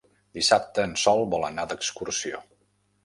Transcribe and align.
Dissabte 0.37 0.85
en 0.89 0.95
Sol 1.03 1.21
vol 1.35 1.45
anar 1.51 1.67
d'excursió. 1.75 2.43